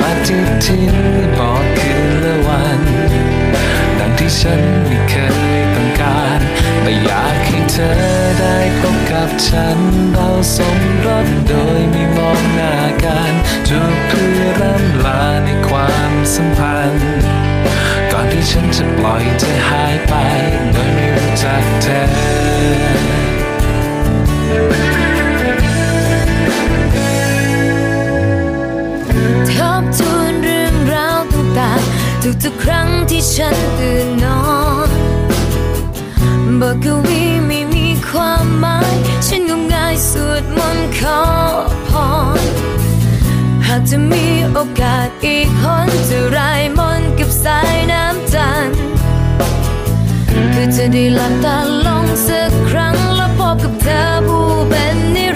[0.00, 0.96] ปฏิทิน
[1.38, 2.82] บอกคืนละวัน
[3.98, 6.40] ดังที่ฉันไม่เคยต้องการ
[6.82, 7.90] ไม่อยากให้เธอ
[8.40, 9.78] ได้พบกับฉัน
[10.12, 12.74] เราสมรสโดยไม่มองหน้า
[13.04, 13.32] กัน
[13.68, 17.08] จูบเพื่อร่ำลาในความสัมพันธ์
[18.12, 20.14] ก่อนที่ฉันจะปล่อยเธอหายไป
[20.72, 21.98] โดยไม่รู้จักเธอ
[32.44, 34.40] ทุกๆครั้งที่ฉันตื่นนอ
[34.88, 34.90] น
[36.60, 38.94] บทกวีไม่มีความหมาย
[39.26, 41.20] ฉันงมงายสวดมนต์ขอ
[41.88, 41.90] พ
[42.40, 42.42] ร
[43.66, 48.78] หากจะมีโอกาสอีกหนจะรายมนกับสายน้ำจันทร์
[50.52, 55.27] คือจะได้หลับตาลงสักครั้งแล้วพบกับเธอผู้เป็นนิ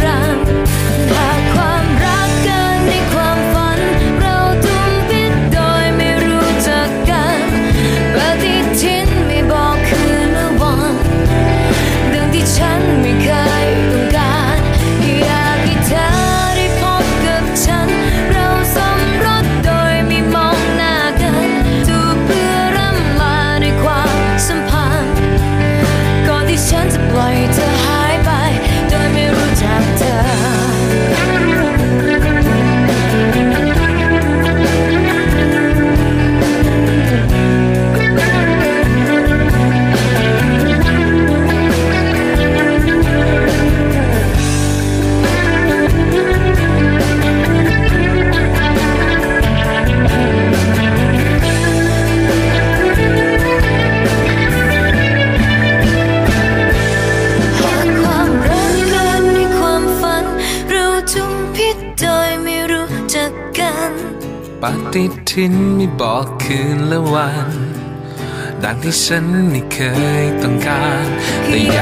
[68.83, 69.79] ที่ฉันไม่เค
[70.23, 71.07] ยต้องการ
[71.49, 71.79] แต่อย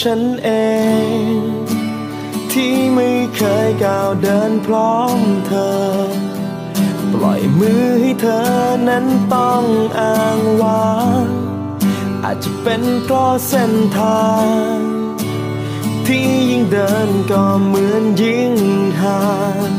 [0.00, 0.50] ฉันเอ
[1.32, 1.36] ง
[2.52, 5.78] ที่ไม่เคยก้าวเดินพร้อมเธอ
[7.12, 8.42] ปล่อยมือให้เธอ
[8.88, 9.64] นั้นต้อง
[10.00, 11.24] อ้างว้าง
[12.24, 14.28] อาจจะเป็นเพราะเส้นทา
[14.74, 14.76] ง
[16.06, 18.54] ที่ยิ่งเดินก็เหมือนยิ่ง
[19.02, 19.22] ห่า
[19.68, 19.70] ง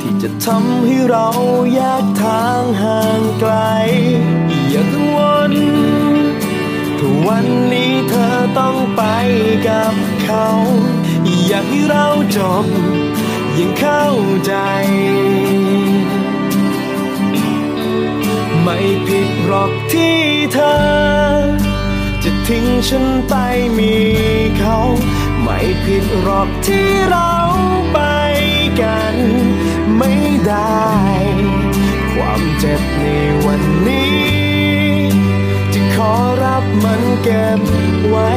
[0.00, 1.28] ที่จะทำให้เรา
[1.74, 3.52] แยกทางห่างไกล
[4.70, 5.05] อย่ากัง
[7.26, 9.02] วันนี้เธอต้องไป
[9.68, 10.46] กับเขา
[11.46, 12.06] อยากให้เรา
[12.36, 12.66] จบ
[13.58, 14.06] ยังเข้า
[14.46, 14.52] ใจ
[18.62, 20.18] ไม่ผิดหรอกที่
[20.52, 20.76] เธอ
[22.22, 23.34] จะทิ้งฉันไป
[23.78, 23.94] มี
[24.58, 24.78] เขา
[25.42, 27.32] ไม่ผิดหรอกที่เรา
[27.92, 27.98] ไป
[28.80, 29.16] กัน
[29.96, 30.12] ไม่
[30.46, 30.84] ได้
[32.14, 33.04] ความเจ็บใน
[33.44, 34.35] วันนี้
[36.12, 37.60] อรับมันเก็บ
[38.08, 38.30] ไว้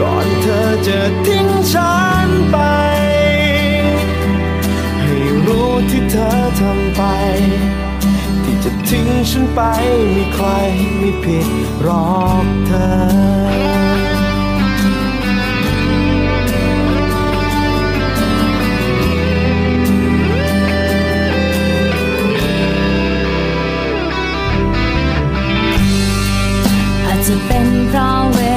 [0.00, 1.96] ก่อนเธอจะทิ้งฉั
[2.26, 2.58] นไป
[5.00, 7.02] ให้รู้ที่เธอทำไป
[8.44, 9.60] ที่จะทิ้งฉันไป
[10.12, 10.46] ไม่ใคร
[10.98, 11.48] ไม่ผิด
[11.82, 13.73] หรอกเธอ
[27.94, 28.53] เ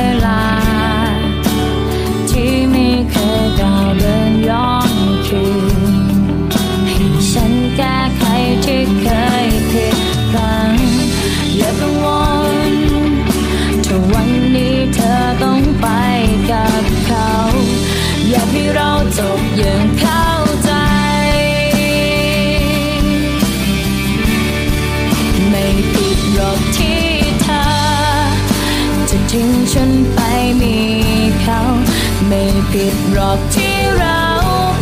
[32.78, 34.23] ผิดหรอกที่เรา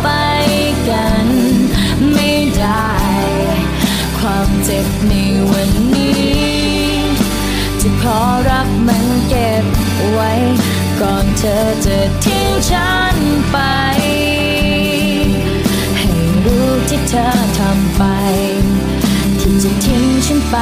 [0.02, 0.08] ไป
[0.88, 1.26] กัน
[2.12, 2.92] ไม่ได้
[4.18, 5.14] ความเจ็บใน
[5.50, 6.36] วันนี้
[7.80, 9.64] จะขอรับมันเก็บ
[10.12, 10.32] ไว้
[11.00, 13.16] ก่อนเธอจะทิ้งฉัน
[13.50, 13.56] ไป
[15.98, 16.10] ให้
[16.44, 17.26] รู้ที่เธอ
[17.58, 18.02] ทำไป
[19.40, 20.56] ที่จะทิ้งฉันไป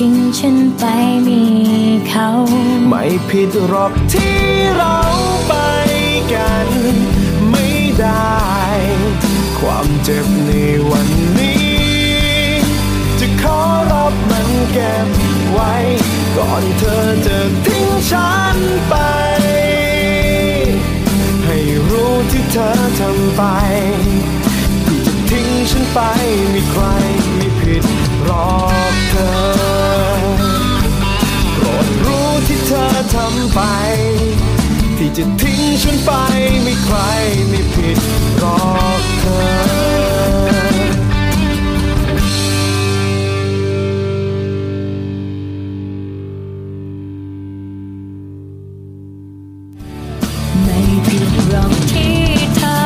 [0.00, 0.84] ทิ้งฉันไป
[1.26, 1.42] มี
[2.08, 2.28] เขา
[2.88, 4.38] ไม่ผิดหรอกที่
[4.76, 4.98] เรา
[5.48, 5.52] ไป
[6.32, 6.68] กัน
[7.50, 7.68] ไม่
[8.00, 8.36] ได้
[9.58, 10.50] ความเจ็บใน
[10.90, 12.60] วันนี้
[13.20, 13.60] จะขอ
[13.92, 15.08] รับมันเก็บ
[15.50, 15.74] ไว้
[16.36, 18.56] ก่อนเธอจะทิ้งฉัน
[18.88, 18.94] ไป
[21.44, 23.42] ให้รู้ที่เธอทำไป
[24.86, 25.98] ที่จะทิ้งฉันไป
[26.52, 26.84] มีใคร
[27.34, 27.84] ไม่ผิด
[28.24, 28.50] หรอ
[28.92, 29.75] กเธอ
[32.66, 33.60] เธอทำไป
[34.96, 36.10] ที่จะทิ้งฉันไป
[36.62, 36.96] ไม่ใคร
[37.48, 37.98] ไม่ผิด
[38.38, 38.58] หรอ
[38.98, 40.86] กเธอ
[50.62, 52.18] ไม่ผิดหรอกที่
[52.56, 52.78] เธอ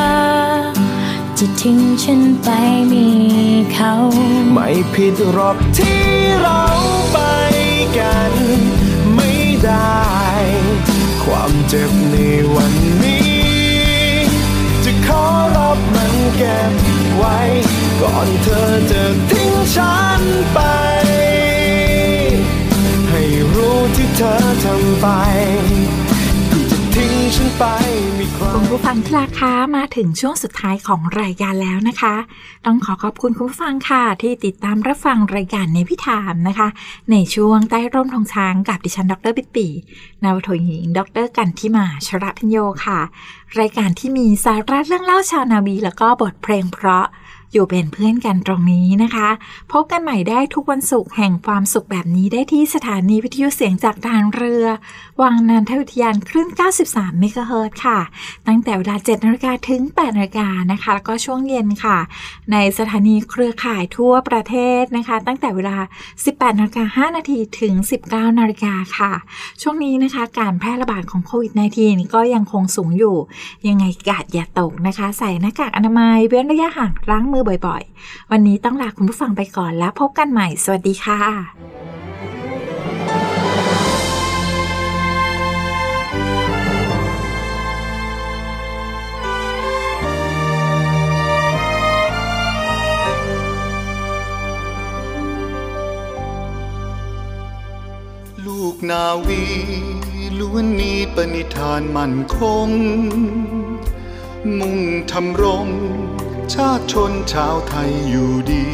[1.37, 2.47] จะทิ้งฉันไป
[2.91, 3.07] มี
[3.73, 3.91] เขา
[4.53, 6.01] ไม่ผิดหรอกที่
[6.41, 6.63] เรา
[7.11, 7.17] ไป
[7.97, 8.33] กัน
[9.65, 10.01] ได้
[11.23, 12.15] ความเจ็บใน
[12.55, 13.41] วันนี้
[14.83, 15.23] จะขอ
[15.55, 16.73] รับมันเก็บ
[17.15, 17.39] ไว้
[18.01, 20.21] ก่อนเธอจะทิ้งฉัน
[20.53, 20.59] ไป
[23.09, 23.21] ให้
[23.53, 25.07] รู้ที่เธอทำไป
[27.59, 27.65] ไป
[28.19, 32.15] มีใครคุณผู้ฟังที่รักคะมาถึงช่วงสุดท้ายของรายการแล้วนะคะ
[32.65, 36.67] ต้องขอขอบคุณคุณผู้ฟังค่ะที่ติดตามรับฟังรายการในพิธามนะคะ
[37.11, 39.67] ในช่วงใต้ร่มทองช้างกับดิฉันดรปิปี
[40.23, 42.99] นาวโทหญิง ดรกันทิมาชระพิญโยค่ะ
[43.59, 47.05] รายการที่มีสาระเรื่องเล่าชาวนาวีแล้วก็บทเพลงเพราะ
[47.53, 49.29] อยู่เป็นเพื่อนกันตรงนี้นะคะ
[49.71, 54.65] พบกันใหม่ได้ทุกวันศุกร์แห่งความสุขแบบนี้ได้ที่สถานีวิทยุเสียงจากทางเรือ
[55.21, 56.49] วังนันทอุทยานคลื่น
[56.83, 57.99] 93 เมกะเฮิรตซ์ค่ะ
[58.47, 61.97] ตั้งแต่เวลา 7นาฬิกาถึง 8นาฬิกานะคะ แล้วก็ช่วงเย็นค่ะ
[62.51, 65.77] ในสถานีเครือข่ายทั่วประเทศนะคะ ตั้งแต่เวลา
[66.17, 67.73] 18นาฬิกา5นาทีถึง
[68.07, 69.11] 19นาฬิกาค่ะ
[69.61, 71.51] ช่วงนี้นะคะ การแพร่ระบาดของโควิด
[71.83, 73.17] -19 ก็ยังคงสูงอยู่
[73.67, 82.00] ยังไงกาดอย่าตกนะคะ ใส่หน้ากากอนามัย เว้นระยะห่างล้างมือบ่อยๆ วันนี้ต้องลาคุณผู้ฟังไปก่อนแล้วพบกันใหม่ สวัสดีค่ะ
[98.89, 99.45] นาวี
[100.39, 102.69] ล้วนมีปณิธานมั่นคง
[104.59, 104.79] มุ่ง
[105.11, 105.67] ทำรง
[106.53, 108.67] ชาติชนชาวไทยอยู่ดี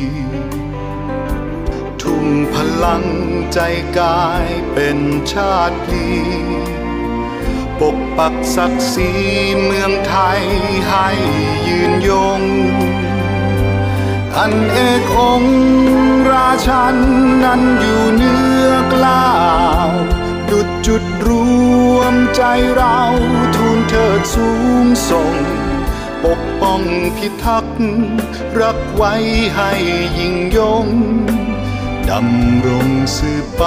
[2.01, 2.55] ทุ่มพ
[2.85, 3.05] ลัง
[3.53, 3.59] ใจ
[3.99, 4.99] กายเป็น
[5.33, 6.05] ชาติพี
[7.79, 9.11] ปกปักศักดิ์ศรี
[9.63, 10.43] เมืองไทย
[10.87, 11.07] ให้
[11.67, 12.41] ยืนยง
[14.39, 14.79] อันเอ
[15.09, 15.43] กอง
[16.31, 16.95] ราชัน
[17.43, 19.29] นั้นอยู่เนื้อกล้า
[19.87, 19.89] ว
[20.51, 21.29] ดุดจุดร
[21.95, 22.43] วมใจ
[22.75, 22.99] เรา
[23.55, 24.49] ทูลเถิดสู
[24.83, 25.33] งส่ง
[26.23, 26.81] ปกป้อง
[27.15, 27.79] พิทักษ์
[28.61, 29.13] รักไว้
[29.55, 29.71] ให้
[30.19, 30.87] ยิ่งยง
[32.09, 33.63] ดำรงสืบไป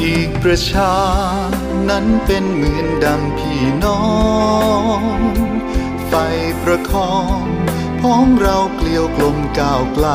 [0.00, 0.94] อีกประชา
[1.90, 4.02] นั้นเป็นเหมือนดังพี่น้อ
[5.00, 5.02] ง
[6.06, 6.12] ไฟ
[6.62, 7.42] ประคอง
[8.00, 10.08] พ้องเราเกลียวกลมก้าวไกล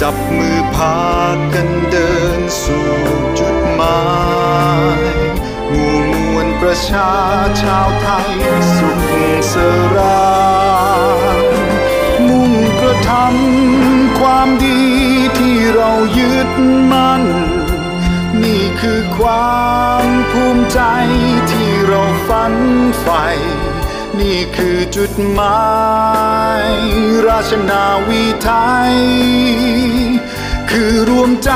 [0.00, 0.98] จับมือพา
[1.54, 2.88] กันเดินสู่
[3.38, 4.02] จุดหมา
[4.98, 5.00] ย
[5.70, 7.12] หมู่มวลประชา
[7.62, 8.30] ชาวไทย
[8.76, 9.12] สุข
[9.52, 9.54] ส
[9.96, 10.28] รา
[12.28, 14.80] มุ่งกระทำความดี
[15.38, 16.50] ที่เรายึด
[16.92, 17.24] มั่น
[18.44, 19.58] นี่คือควา
[20.04, 20.80] มภูมิใจ
[21.50, 22.54] ที่เราฝัน
[23.00, 23.24] ใฝ่
[24.20, 25.68] นี่คือจุดหมา
[26.64, 26.68] ย
[27.26, 28.50] ราชนาวีไท
[28.92, 28.94] ย
[30.70, 31.50] คือรวมใจ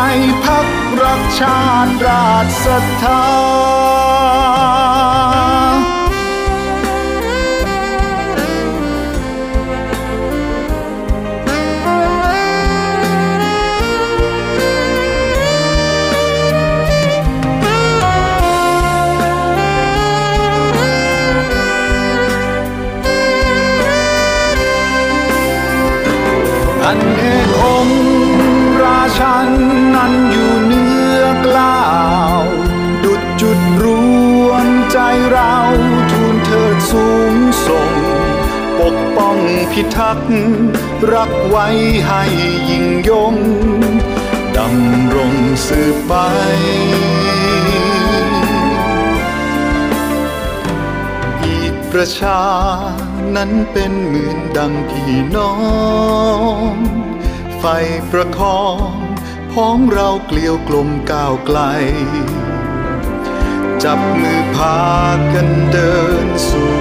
[0.45, 0.67] พัก
[1.03, 3.23] รักชาติราชศรัทธา
[29.23, 29.53] ชั้น
[29.95, 31.83] นั้นอยู่เนื้อกล้า
[32.41, 32.43] ว
[33.05, 33.85] ดุดจุดร
[34.47, 34.99] วมใจ
[35.33, 35.57] เรา
[36.11, 37.35] ทูลเถิดสูง
[37.67, 37.91] ส่ง
[38.79, 39.39] ปกป้อง
[39.73, 40.33] พิทักษ์
[41.13, 41.67] รักไว้
[42.07, 42.23] ให้
[42.71, 43.35] ยิ่งยง
[44.57, 45.35] ดำรง
[45.67, 46.13] สืบไป
[51.45, 52.43] อีกประชา
[53.37, 55.55] นั้นเป็นเหมือนดังพี่น้อ
[56.73, 56.75] ง
[57.59, 57.65] ไฟ
[58.11, 58.63] ประคอ
[58.99, 59.02] ง
[59.53, 61.59] พ้องเราเกลียวกลมก้าวไกล
[63.83, 64.81] จับมือพา
[65.33, 66.75] กันเดินสู่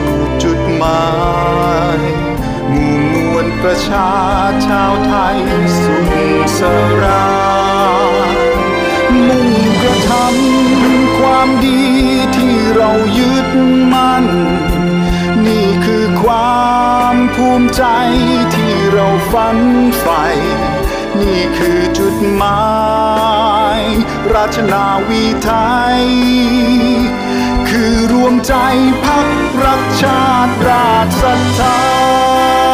[0.43, 1.05] จุดหมา
[1.97, 1.99] ย
[2.69, 4.11] หมู่มวลประชา
[4.67, 5.37] ชาวไทย
[5.81, 6.11] สุข
[6.59, 6.61] ส
[7.01, 7.27] รา
[9.27, 9.49] มุ่ง
[9.81, 11.83] กระทำความดี
[12.37, 13.47] ที่เรายึด
[13.93, 14.25] มั่น
[15.45, 16.61] นี่คือควา
[17.13, 17.83] มภูมิใจ
[18.55, 19.57] ที่เราฝัน
[19.99, 20.25] ใฝ่
[21.19, 22.61] นี่คือจุดหมา
[23.79, 23.81] ย
[24.33, 25.51] ราชนาวีไท
[25.99, 26.01] ย
[27.69, 28.53] คือรวมใจ
[29.03, 29.27] พัก
[29.65, 32.70] รักชาติราชศรัทธา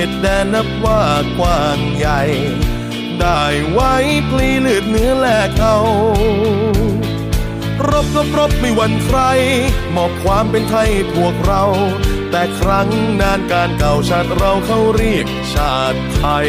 [0.00, 1.02] ขตแดนนับว่า
[1.38, 2.22] กว้างใหญ่
[3.20, 3.94] ได้ไว้
[4.30, 5.78] พลีเลือดเนื้อแลกเอา
[7.88, 9.18] รบก็รบไม่หวั่นใคร
[9.94, 11.64] มอบความเป็นไทยพวกเรา
[12.30, 12.88] แต่ครั้ง
[13.20, 16.48] นานการเก่าชาติเราเขาเรียกชาติไทย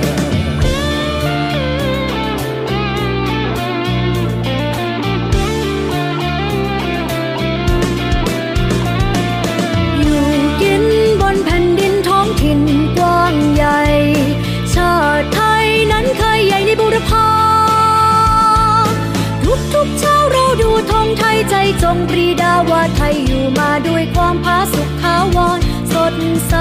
[21.49, 25.59] ใจจงปรีดาว่าไทยอยู่มาด้วยความผาสุขขาวร
[25.93, 26.15] สด
[26.47, 26.55] ใส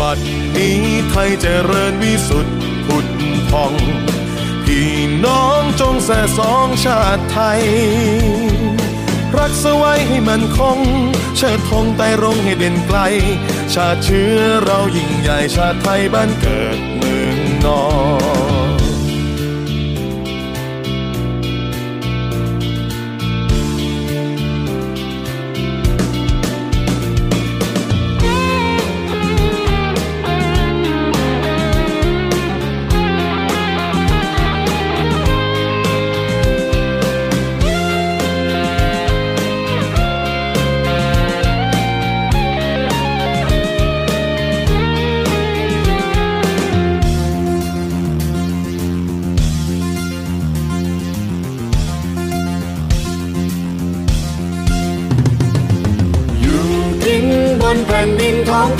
[0.00, 0.18] บัด
[0.56, 0.80] นี้
[1.10, 3.06] ไทยเจริญวิสุทธิ์ผุด
[3.50, 3.74] พอง
[4.64, 4.92] พี่
[5.24, 7.62] น้องจงแส่สองชาติไทย
[9.38, 10.78] รักษาไว้ให้มันคง
[11.36, 12.98] เชิดธงไต่รงให้เด่นไกล
[13.74, 17.84] ชาติเชื้อเรายิ่งใหญ่ชาติไทยบ้านเกิดเมืองนอ
[18.30, 18.31] น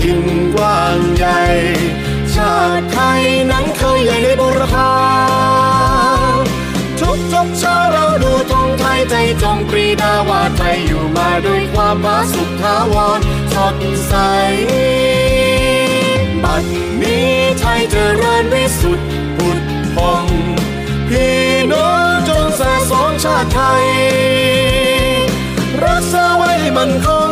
[0.03, 1.41] ถิ่นกว้างใหญ่
[2.35, 4.93] ชาติไทยนั้นเคยใหญ่ในบุรพา
[7.01, 13.21] ทุกทุกเช้าเราดูธงไทยใจจงปรีดาว่าไทยอยู่มาด้วยความผาสุขทาวร
[13.55, 13.77] สด
[14.07, 14.15] ใส
[16.43, 16.65] บัด
[17.03, 17.31] นี้
[17.61, 19.59] ไทยเจริญวิสุทธิ์ผุด
[19.95, 20.27] พอง
[21.09, 21.39] พี่
[21.73, 23.87] น้องจงสะสมชาติไทย
[25.85, 27.32] รักษาไว้มันคง